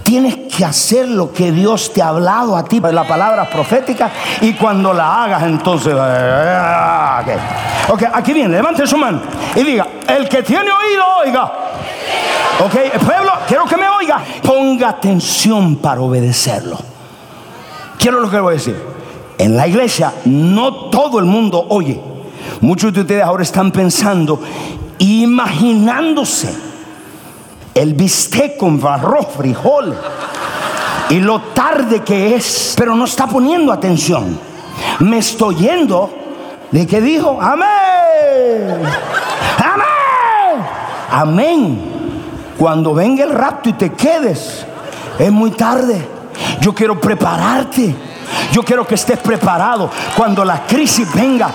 Tienes 0.05 0.37
que 0.55 0.67
hacer 0.67 1.09
lo 1.09 1.33
que 1.33 1.51
Dios 1.51 1.93
te 1.95 2.03
ha 2.03 2.09
hablado 2.09 2.57
a 2.59 2.65
ti, 2.65 2.79
la 2.79 3.09
palabra 3.09 3.49
profética, 3.49 4.11
y 4.43 4.53
cuando 4.53 4.93
la 4.93 5.25
hagas, 5.25 5.45
entonces. 5.45 5.95
Ah, 5.99 7.25
ok, 7.89 8.03
aquí 8.13 8.35
viene, 8.35 8.51
levante 8.51 8.87
su 8.87 8.99
mano 8.99 9.23
y 9.57 9.63
diga: 9.63 9.87
El 10.07 10.29
que 10.29 10.43
tiene 10.43 10.71
oído, 10.71 11.05
oiga. 11.25 11.53
Ok, 12.65 13.03
pueblo, 13.03 13.33
quiero 13.49 13.65
que 13.65 13.79
me 13.79 13.89
oiga. 13.89 14.21
Ponga 14.43 14.91
atención 14.91 15.77
para 15.77 16.03
obedecerlo. 16.03 16.79
Quiero 17.99 18.21
lo 18.21 18.31
que 18.31 18.39
voy 18.39 18.53
a 18.53 18.57
decir. 18.57 18.77
En 19.39 19.57
la 19.57 19.67
iglesia, 19.67 20.13
no 20.27 20.91
todo 20.91 21.19
el 21.19 21.25
mundo 21.25 21.65
oye. 21.71 21.99
Muchos 22.61 22.93
de 22.93 23.01
ustedes 23.01 23.23
ahora 23.23 23.43
están 23.43 23.73
pensando, 23.73 24.39
imaginándose 24.99 26.74
el 27.75 27.95
bistec 27.95 28.57
con 28.57 28.81
arroz, 28.87 29.29
frijol 29.37 29.97
y 31.11 31.21
lo 31.21 31.41
tarde 31.41 32.03
que 32.03 32.35
es, 32.35 32.75
pero 32.77 32.95
no 32.95 33.05
está 33.05 33.27
poniendo 33.27 33.73
atención. 33.73 34.39
Me 35.01 35.19
estoy 35.19 35.57
yendo 35.57 36.11
de 36.71 36.87
que 36.87 37.01
dijo, 37.01 37.39
amén, 37.41 38.83
amén, 39.59 40.67
amén. 41.11 41.95
Cuando 42.59 42.95
venga 42.95 43.25
el 43.25 43.33
rapto 43.33 43.69
y 43.69 43.73
te 43.75 43.93
quedes, 43.93 44.65
es 45.19 45.33
muy 45.33 45.51
tarde. 45.51 46.09
Yo 46.61 46.75
quiero 46.75 47.01
prepararte. 47.01 47.95
Yo 48.53 48.63
quiero 48.63 48.87
que 48.87 48.95
estés 48.95 49.19
preparado 49.19 49.91
cuando 50.17 50.45
la 50.45 50.65
crisis 50.65 51.13
venga 51.13 51.51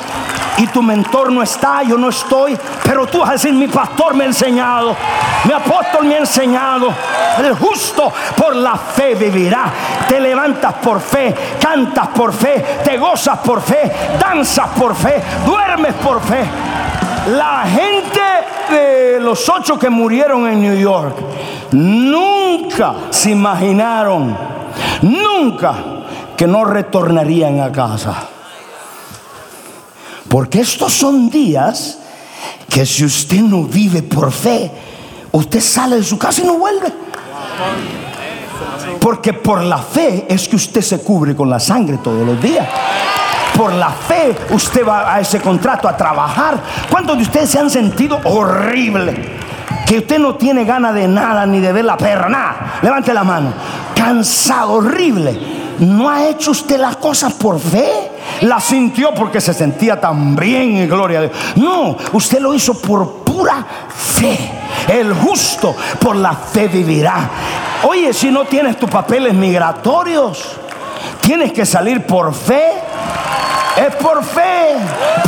y 0.59 0.67
tu 0.67 0.81
mentor 0.81 1.31
no 1.31 1.41
está, 1.41 1.83
yo 1.83 1.97
no 1.97 2.09
estoy, 2.09 2.57
pero 2.83 3.07
tú 3.07 3.19
vas 3.19 3.45
a 3.45 3.49
mi 3.49 3.67
pastor 3.67 4.13
me 4.13 4.25
ha 4.25 4.27
enseñado, 4.27 4.95
mi 5.45 5.53
apóstol 5.53 6.05
me 6.05 6.15
ha 6.15 6.19
enseñado, 6.19 6.89
el 7.37 7.53
justo 7.53 8.11
por 8.35 8.55
la 8.55 8.75
fe 8.75 9.15
vivirá. 9.15 9.71
Te 10.07 10.19
levantas 10.19 10.73
por 10.75 10.99
fe, 10.99 11.33
cantas 11.59 12.07
por 12.09 12.33
fe, 12.33 12.79
te 12.83 12.97
gozas 12.97 13.39
por 13.39 13.61
fe, 13.61 13.91
danzas 14.19 14.69
por 14.69 14.95
fe, 14.95 15.21
duermes 15.45 15.93
por 15.95 16.21
fe. 16.21 16.43
La 17.31 17.63
gente 17.65 18.19
de 18.69 19.19
los 19.19 19.47
ocho 19.49 19.77
que 19.77 19.89
murieron 19.89 20.47
en 20.47 20.61
New 20.61 20.77
York 20.77 21.15
nunca 21.71 22.95
se 23.09 23.31
imaginaron, 23.31 24.35
nunca 25.01 25.75
que 26.35 26.47
no 26.47 26.65
retornarían 26.65 27.61
a 27.61 27.71
casa. 27.71 28.38
Porque 30.29 30.62
estos 30.62 30.93
son 30.93 31.29
días 31.29 31.98
que 32.69 32.86
si 32.86 33.03
usted 33.03 33.41
no 33.41 33.63
vive 33.63 34.03
por 34.03 34.31
fe, 34.31 34.71
usted 35.31 35.59
sale 35.59 35.98
de 35.98 36.03
su 36.03 36.17
casa 36.17 36.41
y 36.41 36.45
no 36.45 36.57
vuelve. 36.57 36.93
Porque 39.01 39.33
por 39.33 39.63
la 39.63 39.79
fe 39.79 40.25
es 40.29 40.48
que 40.48 40.55
usted 40.55 40.81
se 40.81 41.00
cubre 41.01 41.36
con 41.36 41.50
la 41.50 41.59
sangre 41.59 41.98
todos 42.03 42.25
los 42.25 42.39
días. 42.41 42.67
Por 43.57 43.74
la 43.74 43.89
fe 43.89 44.36
usted 44.51 44.88
va 44.88 45.15
a 45.15 45.19
ese 45.19 45.41
contrato 45.41 45.88
a 45.88 45.98
trabajar. 45.98 46.62
¿Cuántos 46.89 47.17
de 47.17 47.24
ustedes 47.24 47.50
se 47.50 47.59
han 47.59 47.69
sentido 47.69 48.19
horrible? 48.24 49.38
Que 49.88 49.98
usted 49.98 50.19
no 50.19 50.36
tiene 50.36 50.63
ganas 50.63 50.93
de 50.93 51.07
nada 51.07 51.48
ni 51.48 51.59
de 51.59 51.74
ver 51.74 51.86
la 51.86 51.98
perra, 51.98 52.29
nada. 52.29 52.79
Levante 52.83 53.13
la 53.13 53.24
mano. 53.24 53.51
Cansado, 53.95 54.74
horrible. 54.74 55.58
¿No 55.79 56.09
ha 56.09 56.27
hecho 56.27 56.51
usted 56.51 56.79
las 56.79 56.98
cosas 56.98 57.33
por 57.33 57.59
fe? 57.59 58.09
la 58.41 58.59
sintió 58.59 59.13
porque 59.13 59.41
se 59.41 59.53
sentía 59.53 60.00
tan 60.00 60.36
bien 60.36 60.77
y 60.77 60.88
gloria 60.88 61.19
a 61.19 61.21
Dios. 61.24 61.33
No, 61.55 61.98
usted 62.13 62.39
lo 62.39 62.53
hizo 62.53 62.74
por 62.79 63.24
pura 63.24 63.65
fe. 63.89 64.51
El 64.88 65.13
justo 65.13 65.75
por 66.00 66.15
la 66.15 66.33
fe 66.33 66.67
vivirá. 66.67 67.29
Oye, 67.88 68.13
si 68.13 68.31
no 68.31 68.45
tienes 68.45 68.77
tus 68.77 68.89
papeles 68.89 69.33
migratorios, 69.33 70.57
tienes 71.21 71.51
que 71.51 71.65
salir 71.65 72.05
por 72.05 72.33
fe. 72.33 72.71
Es 73.77 73.95
por 73.95 74.23
fe, 74.23 74.75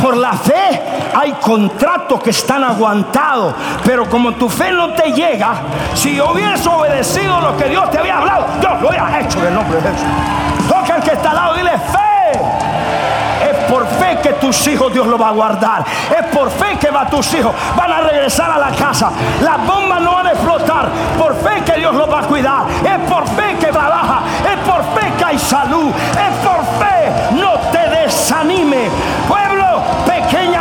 por 0.02 0.16
la 0.16 0.32
fe 0.32 0.80
hay 1.14 1.32
contratos 1.32 2.22
que 2.22 2.30
están 2.30 2.64
aguantados, 2.64 3.54
pero 3.84 4.08
como 4.08 4.32
tu 4.32 4.48
fe 4.48 4.70
no 4.72 4.92
te 4.94 5.12
llega, 5.12 5.54
si 5.94 6.20
hubieras 6.20 6.66
obedecido 6.66 7.40
lo 7.40 7.56
que 7.56 7.68
Dios 7.68 7.90
te 7.90 7.98
había 7.98 8.18
hablado, 8.18 8.46
Dios 8.60 8.80
lo 8.80 8.88
hubiera 8.88 9.20
hecho 9.20 9.38
en 9.40 9.46
el 9.46 9.54
nombre 9.54 9.80
de 9.80 9.90
Jesús. 9.90 10.06
Toca 10.68 10.94
al 10.94 11.02
que 11.02 11.12
está 11.12 11.30
al 11.30 11.36
lado, 11.36 11.54
dile 11.54 11.70
fe 11.70 12.01
que 14.16 14.34
tus 14.34 14.66
hijos 14.66 14.92
Dios 14.92 15.06
lo 15.06 15.18
va 15.18 15.28
a 15.28 15.32
guardar. 15.32 15.84
Es 16.10 16.26
por 16.26 16.50
fe 16.50 16.76
que 16.78 16.90
va 16.90 17.06
tus 17.06 17.32
hijos. 17.34 17.54
Van 17.76 17.92
a 17.92 18.00
regresar 18.00 18.50
a 18.50 18.58
la 18.58 18.70
casa. 18.70 19.10
Las 19.42 19.64
bombas 19.66 20.00
no 20.00 20.14
van 20.14 20.26
a 20.26 20.32
explotar. 20.32 20.88
Por 21.18 21.34
fe 21.36 21.62
que 21.64 21.78
Dios 21.78 21.94
los 21.94 22.10
va 22.10 22.20
a 22.20 22.22
cuidar. 22.22 22.64
Es 22.84 23.10
por 23.10 23.26
fe 23.28 23.56
que 23.58 23.66
trabaja. 23.66 24.22
Es 24.50 24.58
por 24.68 24.82
fe 24.94 25.12
que 25.16 25.24
hay 25.24 25.38
salud. 25.38 25.90
Es 25.90 26.46
por 26.46 26.60
fe. 26.78 27.36
No 27.40 27.54
te 27.70 27.88
desanime. 27.88 28.90
Pueblo, 29.28 29.82
pequeña 30.06 30.51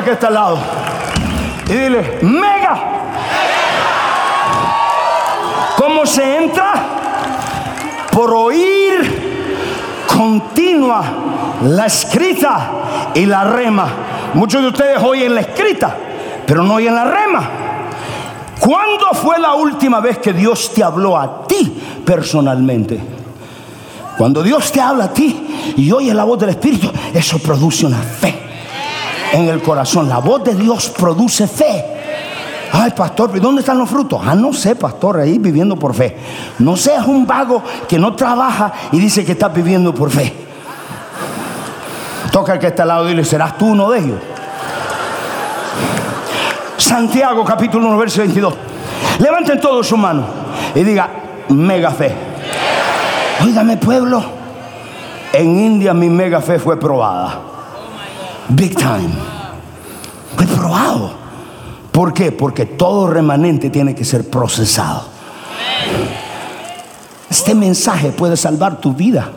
que 0.00 0.12
está 0.12 0.28
al 0.28 0.34
lado. 0.34 0.58
Y 1.68 1.72
dile, 1.72 2.18
mega. 2.22 2.76
¿Cómo 5.76 6.06
se 6.06 6.36
entra? 6.36 6.72
Por 8.10 8.32
oír 8.32 10.04
continua 10.06 11.02
la 11.64 11.86
escrita 11.86 13.10
y 13.14 13.26
la 13.26 13.44
rema. 13.44 13.88
Muchos 14.34 14.62
de 14.62 14.68
ustedes 14.68 15.02
oyen 15.02 15.34
la 15.34 15.42
escrita, 15.42 15.96
pero 16.46 16.62
no 16.62 16.74
oyen 16.74 16.94
la 16.94 17.04
rema. 17.04 17.50
¿Cuándo 18.60 19.08
fue 19.12 19.38
la 19.38 19.54
última 19.54 20.00
vez 20.00 20.18
que 20.18 20.32
Dios 20.32 20.72
te 20.72 20.82
habló 20.82 21.18
a 21.18 21.46
ti 21.46 21.82
personalmente? 22.04 23.00
Cuando 24.16 24.42
Dios 24.42 24.70
te 24.70 24.80
habla 24.80 25.04
a 25.04 25.12
ti 25.12 25.74
y 25.76 25.90
oye 25.90 26.14
la 26.14 26.24
voz 26.24 26.38
del 26.38 26.50
Espíritu, 26.50 26.90
eso 27.12 27.38
produce 27.38 27.86
una 27.86 27.98
fe 27.98 28.41
en 29.32 29.48
el 29.48 29.62
corazón. 29.62 30.08
La 30.08 30.18
voz 30.18 30.44
de 30.44 30.54
Dios 30.54 30.90
produce 30.90 31.48
fe. 31.48 31.84
Ay, 32.74 32.90
pastor, 32.92 33.38
¿dónde 33.40 33.60
están 33.60 33.78
los 33.78 33.88
frutos? 33.88 34.20
Ah, 34.24 34.34
no 34.34 34.52
sé, 34.52 34.76
pastor, 34.76 35.20
ahí 35.20 35.38
viviendo 35.38 35.76
por 35.76 35.94
fe. 35.94 36.16
No 36.58 36.76
seas 36.76 37.06
un 37.06 37.26
vago 37.26 37.62
que 37.86 37.98
no 37.98 38.14
trabaja 38.14 38.72
y 38.92 38.98
dice 38.98 39.24
que 39.24 39.32
estás 39.32 39.52
viviendo 39.52 39.94
por 39.94 40.10
fe. 40.10 40.32
Toca 42.30 42.54
el 42.54 42.58
que 42.58 42.68
está 42.68 42.82
al 42.82 42.88
lado 42.88 43.06
y 43.06 43.10
dile, 43.10 43.24
¿serás 43.24 43.58
tú 43.58 43.66
uno 43.66 43.90
de 43.90 43.98
ellos? 43.98 44.18
Santiago 46.78 47.44
capítulo 47.44 47.88
1, 47.88 47.98
verso 47.98 48.20
22. 48.20 48.54
Levanten 49.18 49.60
todos 49.60 49.86
su 49.86 49.96
mano 49.98 50.24
y 50.74 50.82
diga, 50.82 51.10
mega 51.50 51.90
fe. 51.90 52.14
Óigame 53.42 53.76
pueblo, 53.76 54.22
en 55.32 55.58
India 55.58 55.92
mi 55.92 56.08
mega 56.08 56.40
fe 56.40 56.58
fue 56.58 56.78
probada. 56.80 57.51
Big 58.48 58.76
time. 58.76 59.10
Fue 60.36 60.46
probado. 60.46 61.12
¿Por 61.90 62.12
qué? 62.12 62.32
Porque 62.32 62.64
todo 62.66 63.06
remanente 63.06 63.70
tiene 63.70 63.94
que 63.94 64.04
ser 64.04 64.28
procesado. 64.28 65.04
Este 67.28 67.54
mensaje 67.54 68.10
puede 68.10 68.36
salvar 68.36 68.80
tu 68.80 68.94
vida. 68.94 69.30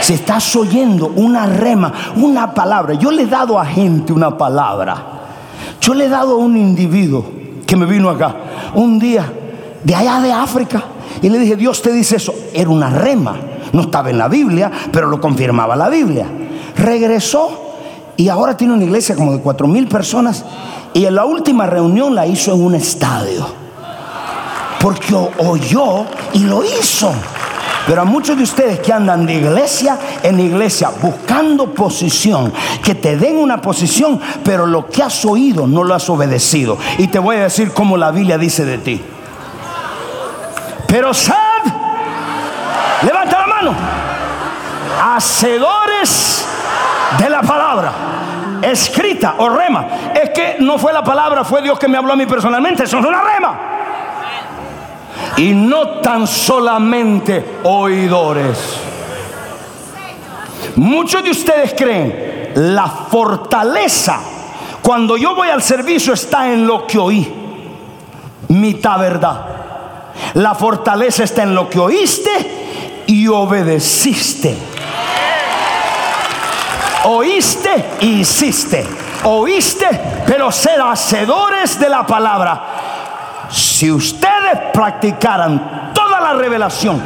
Si 0.00 0.14
estás 0.14 0.54
oyendo 0.54 1.08
una 1.16 1.46
rema, 1.46 1.92
una 2.16 2.54
palabra, 2.54 2.94
yo 2.94 3.10
le 3.10 3.22
he 3.22 3.26
dado 3.26 3.58
a 3.58 3.66
gente 3.66 4.12
una 4.12 4.36
palabra. 4.36 4.96
Yo 5.80 5.94
le 5.94 6.06
he 6.06 6.08
dado 6.08 6.32
a 6.34 6.36
un 6.36 6.56
individuo 6.56 7.24
que 7.66 7.76
me 7.76 7.86
vino 7.86 8.10
acá 8.10 8.36
un 8.74 8.98
día 8.98 9.32
de 9.82 9.94
allá 9.94 10.20
de 10.20 10.32
África 10.32 10.82
y 11.22 11.28
le 11.28 11.38
dije, 11.38 11.56
Dios 11.56 11.82
te 11.82 11.92
dice 11.92 12.16
eso. 12.16 12.34
Era 12.52 12.70
una 12.70 12.90
rema, 12.90 13.36
no 13.72 13.82
estaba 13.82 14.10
en 14.10 14.18
la 14.18 14.28
Biblia, 14.28 14.70
pero 14.92 15.08
lo 15.08 15.20
confirmaba 15.20 15.74
la 15.74 15.88
Biblia. 15.88 16.26
Regresó 16.76 17.65
y 18.16 18.28
ahora 18.28 18.56
tiene 18.56 18.74
una 18.74 18.84
iglesia 18.84 19.14
como 19.14 19.32
de 19.32 19.40
cuatro 19.40 19.66
mil 19.66 19.88
personas 19.88 20.44
y 20.94 21.04
en 21.04 21.14
la 21.14 21.24
última 21.24 21.66
reunión 21.66 22.14
la 22.14 22.26
hizo 22.26 22.54
en 22.54 22.64
un 22.64 22.74
estadio. 22.74 23.46
Porque 24.80 25.14
oyó 25.14 26.06
y 26.32 26.40
lo 26.40 26.64
hizo. 26.64 27.12
Pero 27.86 28.02
a 28.02 28.04
muchos 28.04 28.36
de 28.36 28.42
ustedes 28.42 28.80
que 28.80 28.92
andan 28.92 29.26
de 29.26 29.34
iglesia 29.34 29.98
en 30.22 30.40
iglesia 30.40 30.90
buscando 31.00 31.72
posición, 31.72 32.52
que 32.82 32.94
te 32.94 33.16
den 33.16 33.36
una 33.36 33.60
posición, 33.60 34.20
pero 34.42 34.66
lo 34.66 34.86
que 34.88 35.02
has 35.02 35.24
oído 35.24 35.66
no 35.66 35.84
lo 35.84 35.94
has 35.94 36.08
obedecido. 36.10 36.78
Y 36.98 37.08
te 37.08 37.18
voy 37.18 37.36
a 37.36 37.44
decir 37.44 37.72
como 37.72 37.96
la 37.96 38.10
Biblia 38.10 38.38
dice 38.38 38.64
de 38.64 38.78
ti. 38.78 39.00
Pero 40.88 41.14
sed, 41.14 41.34
levanta 43.02 43.40
la 43.40 43.46
mano, 43.46 43.74
hacedores 45.02 46.35
de 47.18 47.30
la 47.30 47.42
palabra 47.42 47.92
escrita 48.62 49.34
o 49.38 49.48
rema. 49.48 49.86
Es 50.14 50.30
que 50.30 50.56
no 50.60 50.78
fue 50.78 50.92
la 50.92 51.02
palabra, 51.02 51.44
fue 51.44 51.62
Dios 51.62 51.78
que 51.78 51.88
me 51.88 51.98
habló 51.98 52.12
a 52.12 52.16
mí 52.16 52.26
personalmente. 52.26 52.84
Eso 52.84 52.98
es 52.98 53.04
una 53.04 53.22
rema. 53.22 53.58
Y 55.36 55.52
no 55.52 56.00
tan 56.00 56.26
solamente 56.26 57.58
oidores. 57.64 58.80
Muchos 60.76 61.22
de 61.22 61.30
ustedes 61.30 61.74
creen 61.74 62.52
la 62.54 62.86
fortaleza 62.86 64.18
cuando 64.82 65.16
yo 65.16 65.34
voy 65.34 65.48
al 65.48 65.62
servicio 65.62 66.12
está 66.12 66.52
en 66.52 66.66
lo 66.66 66.86
que 66.86 66.98
oí. 66.98 67.34
Mitad 68.48 68.98
verdad. 68.98 69.46
La 70.34 70.54
fortaleza 70.54 71.24
está 71.24 71.42
en 71.42 71.54
lo 71.54 71.68
que 71.68 71.78
oíste 71.78 73.04
y 73.06 73.26
obedeciste. 73.26 74.56
Oíste 77.08 77.84
y 78.00 78.20
hiciste. 78.20 78.84
Oíste, 79.22 79.86
pero 80.26 80.50
ser 80.50 80.80
hacedores 80.80 81.78
de 81.78 81.88
la 81.88 82.04
palabra. 82.04 83.46
Si 83.48 83.92
ustedes 83.92 84.72
practicaran 84.72 85.92
toda 85.94 86.20
la 86.20 86.32
revelación, 86.32 87.00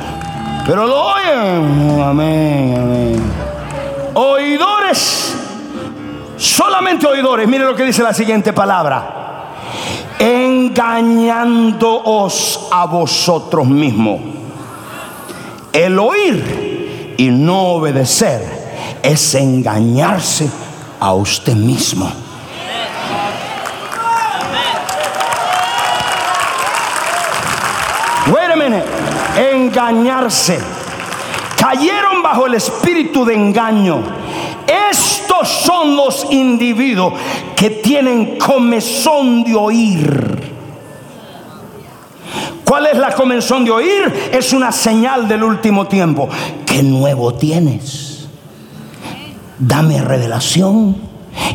pero 0.67 0.87
lo 0.87 1.05
oyen, 1.05 2.01
amén, 2.03 2.75
amén. 2.79 3.21
Oidores, 4.15 5.37
solamente 6.39 7.07
oidores. 7.07 7.47
Mire 7.47 7.65
lo 7.65 7.77
que 7.77 7.85
dice 7.85 8.03
la 8.03 8.15
siguiente 8.15 8.55
palabra. 8.55 9.51
Engañándoos 10.19 12.69
a 12.71 12.87
vosotros 12.87 13.67
mismos. 13.67 14.19
El 15.75 15.99
oír 15.99 17.17
y 17.19 17.29
no 17.29 17.75
obedecer 17.75 18.60
es 19.03 19.35
engañarse 19.35 20.49
a 21.01 21.13
usted 21.15 21.55
mismo. 21.55 22.11
Wait 28.27 28.51
a 28.51 28.57
minute. 28.57 28.85
Engañarse. 29.37 30.61
Cayeron 31.57 32.23
bajo 32.23 32.47
el 32.47 32.55
espíritu 32.55 33.25
de 33.25 33.35
engaño. 33.35 34.03
Estos 34.91 35.49
son 35.49 35.97
los 35.97 36.27
individuos 36.31 37.15
que 37.57 37.71
tienen 37.71 38.39
comezón 38.39 39.43
de 39.45 39.55
oír. 39.55 40.51
¿Cuál 42.65 42.87
es 42.87 42.97
la 42.97 43.13
comezón 43.13 43.65
de 43.65 43.73
oír? 43.73 44.31
Es 44.33 44.53
una 44.53 44.71
señal 44.71 45.27
del 45.27 45.43
último 45.43 45.89
tiempo. 45.89 46.29
¿Qué 46.65 46.83
nuevo 46.83 47.35
tienes? 47.35 48.10
Dame 49.61 50.01
revelación. 50.03 50.97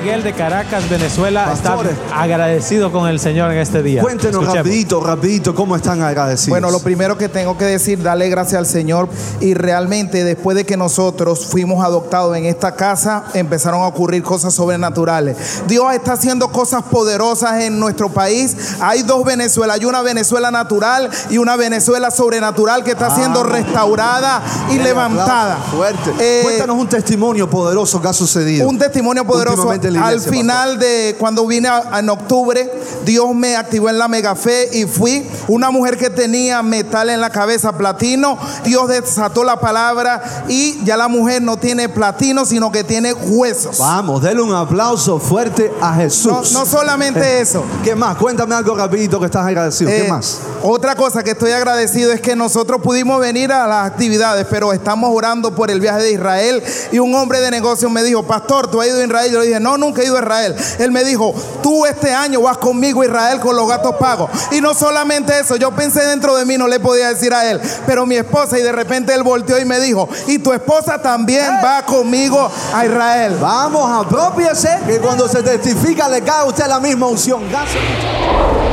Miguel 0.00 0.22
de 0.22 0.32
Caracas, 0.32 0.88
Venezuela, 0.88 1.46
Pastores. 1.46 1.90
está 1.92 2.22
agradecido 2.22 2.92
con 2.92 3.08
el 3.08 3.18
Señor 3.18 3.50
en 3.50 3.58
este 3.58 3.82
día. 3.82 4.00
Cuéntenos 4.00 4.42
Escuchemos. 4.42 4.56
rapidito, 4.56 5.00
rapidito, 5.00 5.54
¿cómo 5.56 5.74
están 5.74 6.02
agradecidos? 6.02 6.50
Bueno, 6.50 6.70
lo 6.70 6.78
primero 6.78 7.18
que 7.18 7.28
tengo 7.28 7.58
que 7.58 7.64
decir, 7.64 8.00
darle 8.00 8.28
gracias 8.28 8.60
al 8.60 8.66
Señor. 8.66 9.08
Y 9.40 9.54
realmente 9.54 10.22
después 10.22 10.56
de 10.56 10.64
que 10.64 10.76
nosotros 10.76 11.46
fuimos 11.46 11.84
adoptados 11.84 12.36
en 12.36 12.44
esta 12.44 12.76
casa, 12.76 13.24
empezaron 13.34 13.82
a 13.82 13.88
ocurrir 13.88 14.22
cosas 14.22 14.54
sobrenaturales. 14.54 15.36
Dios 15.66 15.92
está 15.92 16.12
haciendo 16.12 16.52
cosas 16.52 16.84
poderosas 16.84 17.60
en 17.62 17.80
nuestro 17.80 18.08
país. 18.08 18.56
Hay 18.80 19.02
dos 19.02 19.24
Venezuela, 19.24 19.74
hay 19.74 19.84
una 19.84 20.02
Venezuela 20.02 20.52
natural 20.52 21.10
y 21.28 21.38
una 21.38 21.56
Venezuela 21.56 22.12
sobrenatural 22.12 22.84
que 22.84 22.92
está 22.92 23.12
siendo 23.12 23.40
Vamos. 23.42 23.52
restaurada 23.52 24.42
y 24.70 24.78
levantada. 24.78 25.56
Fuerte. 25.56 26.12
Eh, 26.20 26.42
Cuéntanos 26.44 26.76
un 26.76 26.88
testimonio 26.88 27.50
poderoso 27.50 28.00
que 28.00 28.06
ha 28.06 28.12
sucedido. 28.12 28.68
Un 28.68 28.78
testimonio 28.78 29.24
poderoso. 29.24 29.66
Al 29.96 30.20
final 30.20 30.78
de 30.78 31.16
cuando 31.18 31.46
vine 31.46 31.68
a- 31.68 31.98
en 31.98 32.08
octubre, 32.10 32.70
Dios 33.04 33.34
me 33.34 33.56
activó 33.56 33.88
en 33.88 33.98
la 33.98 34.08
mega 34.08 34.34
fe 34.34 34.68
y 34.72 34.84
fui 34.84 35.26
una 35.48 35.70
mujer 35.70 35.96
que 35.96 36.10
tenía 36.10 36.62
metal 36.62 37.08
en 37.10 37.20
la 37.20 37.30
cabeza, 37.30 37.72
platino. 37.76 38.38
Dios 38.64 38.88
desató 38.88 39.44
la 39.44 39.58
palabra 39.60 40.44
y 40.48 40.84
ya 40.84 40.96
la 40.96 41.08
mujer 41.08 41.42
no 41.42 41.56
tiene 41.56 41.88
platino, 41.88 42.44
sino 42.44 42.70
que 42.72 42.84
tiene 42.84 43.12
huesos. 43.12 43.78
Vamos, 43.78 44.22
denle 44.22 44.42
un 44.42 44.54
aplauso 44.54 45.18
fuerte 45.18 45.72
a 45.80 45.94
Jesús. 45.94 46.52
No, 46.52 46.60
no 46.60 46.66
solamente 46.66 47.40
eso. 47.40 47.64
¿Qué 47.84 47.94
más? 47.94 48.16
Cuéntame 48.16 48.54
algo 48.54 48.74
rapidito 48.76 49.18
que 49.20 49.26
estás 49.26 49.46
agradecido. 49.46 49.90
¿Qué 49.90 50.06
Eh, 50.06 50.08
más? 50.08 50.38
Otra 50.62 50.94
cosa 50.96 51.22
que 51.22 51.30
estoy 51.30 51.52
agradecido 51.52 52.12
es 52.12 52.20
que 52.20 52.34
nosotros 52.34 52.80
pudimos 52.82 53.20
venir 53.20 53.52
a 53.52 53.66
las 53.66 53.86
actividades, 53.86 54.46
pero 54.50 54.72
estamos 54.72 55.10
orando 55.12 55.54
por 55.54 55.70
el 55.70 55.80
viaje 55.80 56.02
de 56.02 56.12
Israel. 56.12 56.62
Y 56.90 56.98
un 56.98 57.14
hombre 57.14 57.40
de 57.40 57.50
negocios 57.50 57.90
me 57.90 58.02
dijo, 58.02 58.24
Pastor, 58.24 58.70
¿tú 58.70 58.80
has 58.80 58.88
ido 58.88 59.00
a 59.00 59.04
Israel? 59.04 59.32
Yo 59.32 59.40
le 59.40 59.46
dije, 59.46 59.60
no, 59.60 59.76
nunca 59.76 60.02
he 60.02 60.06
ido 60.06 60.16
a 60.16 60.20
Israel. 60.20 60.56
Él 60.78 60.90
me 60.90 61.04
dijo, 61.04 61.34
tú 61.62 61.86
este 61.86 62.12
año 62.12 62.42
vas 62.42 62.58
conmigo 62.58 63.02
a 63.02 63.06
Israel 63.06 63.40
con 63.40 63.54
los 63.54 63.68
gatos 63.68 63.94
pagos. 63.96 64.30
Y 64.50 64.60
no 64.60 64.74
solamente 64.74 65.38
eso, 65.38 65.56
yo 65.56 65.70
pensé 65.70 66.04
dentro 66.06 66.36
de 66.36 66.44
mí, 66.44 66.58
no 66.58 66.66
le 66.66 66.80
podía 66.80 67.08
decir 67.08 67.32
a 67.32 67.48
él, 67.50 67.60
pero 67.86 68.06
mi 68.06 68.16
esposa, 68.16 68.58
y 68.58 68.62
de 68.62 68.72
repente 68.72 69.14
él 69.14 69.22
volteó 69.22 69.58
y 69.58 69.64
me 69.64 69.80
dijo, 69.80 70.08
y 70.26 70.38
tu 70.38 70.52
esposa 70.52 71.00
también 71.00 71.54
va 71.64 71.84
conmigo 71.84 72.50
a 72.74 72.84
Israel. 72.84 73.36
Vamos, 73.40 74.06
apropiese 74.06 74.78
que 74.86 74.98
cuando 74.98 75.28
se 75.28 75.42
testifica 75.42 76.08
le 76.08 76.22
cae 76.22 76.40
a 76.40 76.44
usted 76.44 76.66
la 76.66 76.80
misma 76.80 77.06
unción. 77.06 77.48
Gracias. 77.48 78.67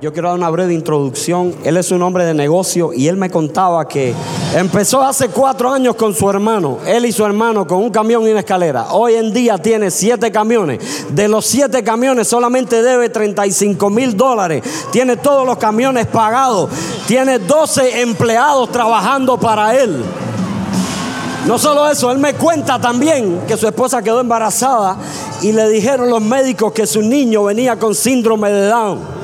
Yo 0.00 0.12
quiero 0.12 0.28
dar 0.28 0.38
una 0.38 0.48
breve 0.48 0.74
introducción. 0.74 1.52
Él 1.64 1.76
es 1.76 1.90
un 1.90 2.02
hombre 2.02 2.24
de 2.24 2.32
negocio 2.32 2.92
y 2.92 3.08
él 3.08 3.16
me 3.16 3.30
contaba 3.30 3.88
que 3.88 4.14
empezó 4.54 5.02
hace 5.02 5.28
cuatro 5.28 5.72
años 5.72 5.96
con 5.96 6.14
su 6.14 6.30
hermano, 6.30 6.78
él 6.86 7.04
y 7.04 7.10
su 7.10 7.26
hermano 7.26 7.66
con 7.66 7.78
un 7.78 7.90
camión 7.90 8.22
y 8.22 8.30
una 8.30 8.38
escalera. 8.38 8.92
Hoy 8.92 9.14
en 9.14 9.32
día 9.32 9.58
tiene 9.58 9.90
siete 9.90 10.30
camiones. 10.30 10.78
De 11.12 11.26
los 11.26 11.44
siete 11.46 11.82
camiones 11.82 12.28
solamente 12.28 12.80
debe 12.80 13.08
35 13.08 13.90
mil 13.90 14.16
dólares. 14.16 14.62
Tiene 14.92 15.16
todos 15.16 15.44
los 15.44 15.58
camiones 15.58 16.06
pagados. 16.06 16.70
Tiene 17.08 17.40
12 17.40 18.00
empleados 18.02 18.70
trabajando 18.70 19.36
para 19.36 19.74
él. 19.74 20.04
No 21.44 21.58
solo 21.58 21.90
eso, 21.90 22.12
él 22.12 22.18
me 22.18 22.34
cuenta 22.34 22.80
también 22.80 23.40
que 23.48 23.56
su 23.56 23.66
esposa 23.66 24.00
quedó 24.00 24.20
embarazada 24.20 24.96
y 25.42 25.50
le 25.50 25.68
dijeron 25.68 26.08
los 26.08 26.22
médicos 26.22 26.70
que 26.70 26.86
su 26.86 27.02
niño 27.02 27.42
venía 27.42 27.76
con 27.80 27.96
síndrome 27.96 28.48
de 28.52 28.68
Down. 28.68 29.17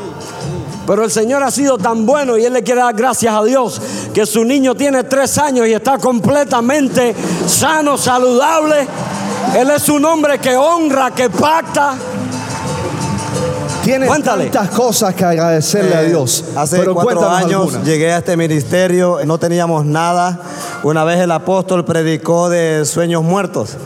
Pero 0.86 1.04
el 1.04 1.10
Señor 1.10 1.42
ha 1.42 1.50
sido 1.50 1.78
tan 1.78 2.04
bueno 2.04 2.36
y 2.36 2.44
Él 2.44 2.52
le 2.52 2.62
quiere 2.62 2.80
dar 2.82 2.94
gracias 2.94 3.34
a 3.34 3.42
Dios 3.42 3.80
que 4.12 4.26
su 4.26 4.44
niño 4.44 4.74
tiene 4.74 5.04
tres 5.04 5.38
años 5.38 5.66
y 5.66 5.72
está 5.72 5.98
completamente 5.98 7.14
sano, 7.46 7.96
saludable. 7.96 8.86
Él 9.56 9.70
es 9.70 9.88
un 9.88 10.04
hombre 10.04 10.38
que 10.38 10.56
honra, 10.56 11.12
que 11.12 11.30
pacta. 11.30 11.94
Tiene 13.84 14.06
tantas 14.06 14.70
cosas 14.70 15.14
que 15.14 15.24
agradecerle 15.24 15.94
a 15.94 16.02
Eh, 16.02 16.08
Dios. 16.08 16.44
Hace 16.56 16.78
pero 16.78 16.94
cuatro 16.94 17.28
años 17.28 17.74
alguna. 17.74 17.82
llegué 17.84 18.12
a 18.12 18.18
este 18.18 18.36
ministerio, 18.36 19.18
no 19.26 19.38
teníamos 19.38 19.84
nada. 19.84 20.40
Una 20.82 21.04
vez 21.04 21.20
el 21.20 21.30
apóstol 21.30 21.84
predicó 21.84 22.48
de 22.48 22.84
sueños 22.86 23.22
muertos, 23.22 23.76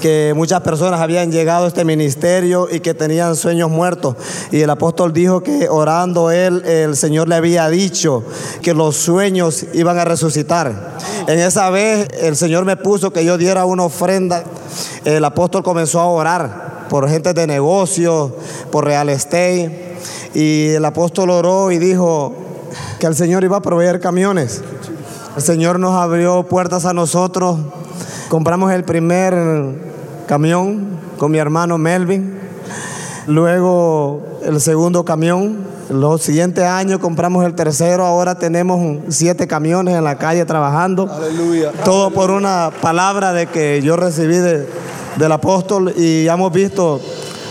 que 0.00 0.34
muchas 0.36 0.60
personas 0.60 1.00
habían 1.00 1.32
llegado 1.32 1.64
a 1.64 1.68
este 1.68 1.86
ministerio 1.86 2.68
y 2.70 2.80
que 2.80 2.92
tenían 2.92 3.34
sueños 3.34 3.70
muertos. 3.70 4.16
Y 4.52 4.60
el 4.60 4.68
apóstol 4.68 5.14
dijo 5.14 5.42
que 5.42 5.70
orando 5.70 6.30
él, 6.30 6.62
el 6.66 6.94
Señor 6.94 7.26
le 7.28 7.36
había 7.36 7.66
dicho 7.70 8.22
que 8.60 8.74
los 8.74 8.96
sueños 8.96 9.64
iban 9.72 9.98
a 9.98 10.04
resucitar. 10.04 10.96
En 11.28 11.38
esa 11.38 11.70
vez 11.70 12.08
el 12.20 12.36
Señor 12.36 12.66
me 12.66 12.76
puso 12.76 13.10
que 13.10 13.24
yo 13.24 13.38
diera 13.38 13.64
una 13.64 13.84
ofrenda. 13.84 14.44
El 15.06 15.24
apóstol 15.24 15.62
comenzó 15.62 16.00
a 16.00 16.06
orar 16.06 16.75
por 16.88 17.08
gente 17.08 17.32
de 17.32 17.46
negocios, 17.46 18.32
por 18.70 18.84
real 18.84 19.08
estate. 19.08 19.96
Y 20.34 20.68
el 20.68 20.84
apóstol 20.84 21.30
oró 21.30 21.70
y 21.72 21.78
dijo 21.78 22.34
que 22.98 23.06
el 23.06 23.14
Señor 23.14 23.44
iba 23.44 23.56
a 23.56 23.62
proveer 23.62 24.00
camiones. 24.00 24.62
El 25.36 25.42
Señor 25.42 25.78
nos 25.78 25.94
abrió 25.94 26.44
puertas 26.44 26.84
a 26.84 26.92
nosotros. 26.92 27.58
Compramos 28.28 28.72
el 28.72 28.84
primer 28.84 29.34
camión 30.26 30.98
con 31.18 31.30
mi 31.30 31.38
hermano 31.38 31.78
Melvin. 31.78 32.38
Luego 33.26 34.22
el 34.44 34.60
segundo 34.60 35.04
camión. 35.04 35.64
Los 35.88 36.22
siguientes 36.22 36.64
años 36.64 36.98
compramos 36.98 37.44
el 37.44 37.54
tercero. 37.54 38.04
Ahora 38.04 38.36
tenemos 38.36 38.98
siete 39.08 39.46
camiones 39.46 39.94
en 39.96 40.04
la 40.04 40.16
calle 40.18 40.44
trabajando. 40.44 41.08
Aleluya. 41.10 41.70
Todo 41.84 42.10
por 42.10 42.30
una 42.30 42.70
palabra 42.80 43.32
de 43.32 43.46
que 43.46 43.80
yo 43.82 43.96
recibí 43.96 44.36
de- 44.36 44.66
del 45.16 45.32
apóstol 45.32 45.92
y 45.96 46.24
ya 46.24 46.34
hemos 46.34 46.52
visto 46.52 47.00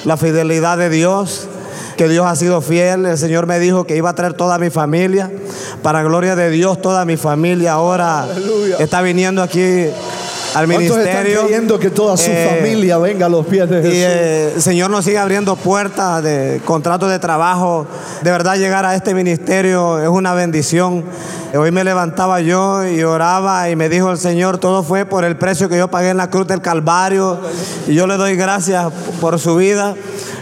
la 0.05 0.17
fidelidad 0.17 0.77
de 0.77 0.89
Dios, 0.89 1.47
que 1.97 2.07
Dios 2.07 2.25
ha 2.25 2.35
sido 2.35 2.61
fiel. 2.61 3.05
El 3.05 3.17
Señor 3.17 3.47
me 3.47 3.59
dijo 3.59 3.85
que 3.85 3.95
iba 3.95 4.09
a 4.09 4.15
traer 4.15 4.33
toda 4.33 4.57
mi 4.57 4.69
familia. 4.69 5.31
Para 5.81 6.03
gloria 6.03 6.35
de 6.35 6.49
Dios, 6.49 6.81
toda 6.81 7.05
mi 7.05 7.17
familia 7.17 7.73
ahora 7.73 8.23
Aleluya. 8.23 8.77
está 8.79 9.01
viniendo 9.01 9.41
aquí 9.41 9.87
al 10.55 10.65
¿Cuántos 10.67 10.97
están 10.97 11.03
ministerio. 11.03 11.41
creyendo 11.41 11.79
que 11.79 11.89
toda 11.89 12.15
su 12.17 12.31
Eh, 12.31 12.55
familia 12.57 12.97
venga 12.97 13.25
a 13.25 13.29
los 13.29 13.45
pies 13.45 13.69
de 13.69 13.79
y 13.79 13.83
Jesús? 13.83 13.95
eh, 13.97 14.51
el 14.55 14.61
Señor 14.61 14.89
nos 14.89 15.05
sigue 15.05 15.17
abriendo 15.17 15.55
puertas 15.55 16.23
de 16.23 16.61
contratos 16.65 17.09
de 17.09 17.19
trabajo. 17.19 17.85
De 18.23 18.31
verdad 18.31 18.55
llegar 18.57 18.85
a 18.85 18.95
este 18.95 19.13
ministerio 19.13 20.01
es 20.01 20.07
una 20.09 20.33
bendición. 20.33 21.03
Hoy 21.53 21.71
me 21.71 21.83
levantaba 21.83 22.41
yo 22.41 22.85
y 22.85 23.03
oraba 23.03 23.69
y 23.69 23.75
me 23.75 23.87
dijo 23.89 24.11
el 24.11 24.17
Señor, 24.17 24.57
todo 24.57 24.83
fue 24.83 25.05
por 25.05 25.23
el 25.25 25.37
precio 25.37 25.69
que 25.69 25.77
yo 25.77 25.89
pagué 25.89 26.09
en 26.09 26.17
la 26.17 26.29
cruz 26.29 26.47
del 26.47 26.61
Calvario. 26.61 27.37
Y 27.87 27.93
yo 27.93 28.07
le 28.07 28.17
doy 28.17 28.35
gracias 28.35 28.87
por 29.21 29.39
su 29.39 29.55
vida. 29.55 29.95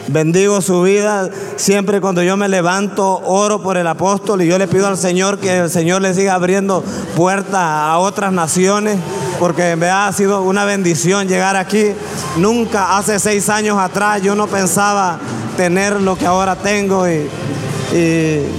Bendigo 0.08 0.60
su 0.62 0.82
vida. 0.82 1.30
Siempre 1.56 2.02
cuando 2.02 2.24
yo 2.24 2.36
me 2.36 2.50
levanto, 2.50 3.22
oro 3.26 3.62
por 3.64 3.78
el 3.78 3.88
apóstol 3.88 4.42
y 4.42 4.48
yo 4.48 4.58
le 4.58 4.68
pido 4.68 4.88
al 4.88 4.98
Señor 4.98 5.40
que 5.40 5.58
el 5.60 5.70
Señor 5.70 6.02
le 6.02 6.14
siga 6.14 6.34
abriendo 6.34 6.84
puertas 7.16 7.54
a 7.62 7.98
otras 8.00 8.34
naciones, 8.34 8.98
porque 9.44 9.76
verdad 9.76 10.08
ha 10.08 10.14
sido 10.14 10.42
una 10.42 10.64
bendición 10.64 11.28
llegar 11.28 11.58
aquí. 11.58 11.92
Nunca 12.38 12.98
hace 12.98 13.20
seis 13.20 13.50
años 13.50 13.78
atrás 13.78 14.22
yo 14.22 14.36
no 14.36 14.48
pensaba 14.48 15.20
tener 15.58 16.00
lo 16.00 16.16
que 16.16 16.26
ahora 16.26 16.56
tengo 16.56 17.06
y 17.10 17.28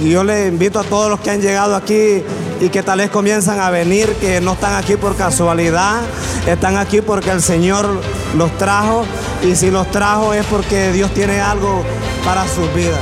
yo 0.07 0.23
le 0.23 0.45
invito 0.45 0.79
a 0.79 0.83
todos 0.83 1.09
los 1.09 1.19
que 1.21 1.31
han 1.31 1.41
llegado 1.41 1.75
aquí 1.75 2.23
y 2.61 2.69
que 2.69 2.83
tal 2.83 2.99
vez 2.99 3.09
comienzan 3.09 3.59
a 3.61 3.71
venir, 3.71 4.13
que 4.21 4.39
no 4.41 4.53
están 4.53 4.75
aquí 4.75 4.95
por 4.95 5.15
casualidad, 5.15 6.01
están 6.45 6.77
aquí 6.77 7.01
porque 7.01 7.31
el 7.31 7.41
Señor 7.41 7.89
los 8.37 8.55
trajo 8.59 9.05
y 9.41 9.55
si 9.55 9.71
los 9.71 9.89
trajo 9.89 10.35
es 10.35 10.45
porque 10.45 10.91
Dios 10.91 11.11
tiene 11.15 11.41
algo 11.41 11.83
para 12.23 12.47
sus 12.47 12.71
vidas. 12.75 13.01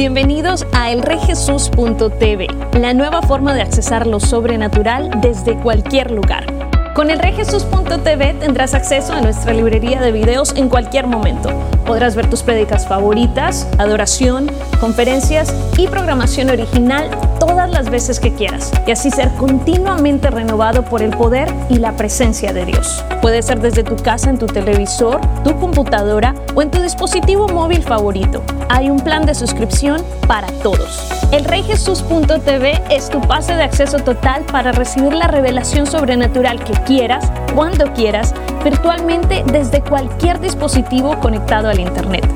Bienvenidos 0.00 0.64
a 0.72 0.90
elreyjesus.tv, 0.92 2.46
la 2.80 2.94
nueva 2.94 3.20
forma 3.20 3.52
de 3.52 3.60
accesar 3.60 4.06
lo 4.06 4.18
sobrenatural 4.18 5.10
desde 5.20 5.54
cualquier 5.56 6.10
lugar. 6.10 6.59
Con 7.00 7.08
elreyjesus.tv 7.08 8.34
tendrás 8.34 8.74
acceso 8.74 9.14
a 9.14 9.22
nuestra 9.22 9.54
librería 9.54 10.02
de 10.02 10.12
videos 10.12 10.54
en 10.54 10.68
cualquier 10.68 11.06
momento. 11.06 11.48
Podrás 11.86 12.14
ver 12.14 12.28
tus 12.28 12.42
prédicas 12.42 12.86
favoritas, 12.86 13.66
adoración, 13.78 14.50
conferencias 14.80 15.50
y 15.78 15.88
programación 15.88 16.50
original 16.50 17.08
todas 17.38 17.70
las 17.70 17.88
veces 17.88 18.20
que 18.20 18.34
quieras 18.34 18.70
y 18.86 18.90
así 18.90 19.10
ser 19.10 19.30
continuamente 19.38 20.30
renovado 20.30 20.84
por 20.84 21.02
el 21.02 21.10
poder 21.16 21.50
y 21.70 21.76
la 21.76 21.96
presencia 21.96 22.52
de 22.52 22.66
Dios. 22.66 23.02
Puede 23.22 23.40
ser 23.40 23.60
desde 23.60 23.82
tu 23.82 23.96
casa 23.96 24.28
en 24.28 24.38
tu 24.38 24.46
televisor, 24.46 25.20
tu 25.42 25.58
computadora 25.58 26.34
o 26.54 26.60
en 26.60 26.70
tu 26.70 26.82
dispositivo 26.82 27.48
móvil 27.48 27.82
favorito. 27.82 28.42
Hay 28.68 28.90
un 28.90 29.00
plan 29.00 29.24
de 29.24 29.34
suscripción 29.34 30.04
para 30.28 30.48
todos. 30.62 31.10
Elreyjesus.tv 31.32 32.82
es 32.90 33.08
tu 33.08 33.20
pase 33.20 33.54
de 33.54 33.62
acceso 33.62 33.98
total 33.98 34.42
para 34.44 34.72
recibir 34.72 35.12
la 35.12 35.28
revelación 35.28 35.86
sobrenatural 35.86 36.62
que 36.62 36.72
quieras, 36.90 37.30
cuando 37.54 37.84
quieras, 37.92 38.34
virtualmente 38.64 39.44
desde 39.52 39.80
cualquier 39.80 40.40
dispositivo 40.40 41.16
conectado 41.20 41.68
al 41.68 41.78
Internet. 41.78 42.28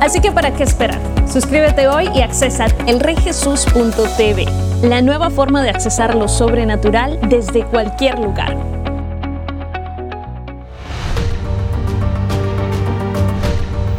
Así 0.00 0.22
que 0.22 0.32
¿para 0.32 0.54
qué 0.54 0.62
esperar? 0.62 0.98
Suscríbete 1.30 1.86
hoy 1.86 2.08
y 2.14 2.22
accesa 2.22 2.68
elreyjesus.tv, 2.86 4.46
la 4.88 5.02
nueva 5.02 5.28
forma 5.28 5.62
de 5.62 5.68
accesar 5.68 6.14
lo 6.14 6.28
sobrenatural 6.28 7.20
desde 7.28 7.64
cualquier 7.64 8.18
lugar. 8.18 8.73